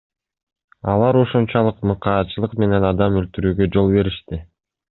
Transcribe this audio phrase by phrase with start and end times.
[0.93, 4.45] Алар ушунчалык мыкаачылык менен адам өлтүрүүгө жол беришти.